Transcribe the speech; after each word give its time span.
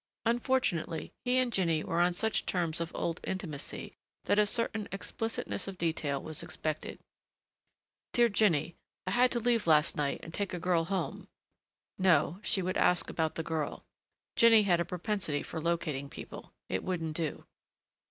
Unfortunately, 0.25 1.13
he 1.25 1.37
and 1.37 1.53
Jinny 1.53 1.83
were 1.83 1.99
on 2.01 2.11
such 2.11 2.47
terms 2.47 2.81
of 2.81 2.91
old 2.95 3.19
intimacy 3.23 3.93
that 4.23 4.39
a 4.39 4.47
certain 4.47 4.87
explicitness 4.91 5.67
of 5.67 5.77
detail 5.77 6.19
was 6.19 6.41
expected. 6.41 6.97
"Dear 8.11 8.27
Jinny 8.27 8.73
I 9.05 9.11
had 9.11 9.31
to 9.33 9.39
leave 9.39 9.67
last 9.67 9.95
night 9.95 10.19
and 10.23 10.33
take 10.33 10.55
a 10.55 10.59
girl 10.59 10.85
home" 10.85 11.27
No, 11.99 12.39
she 12.41 12.63
would 12.63 12.77
ask 12.77 13.11
about 13.11 13.35
the 13.35 13.43
girl. 13.43 13.85
Jinny 14.35 14.63
had 14.63 14.79
a 14.79 14.85
propensity 14.85 15.43
for 15.43 15.61
locating 15.61 16.09
people. 16.09 16.51
It 16.67 16.83
wouldn't 16.83 17.15
do. 17.15 17.45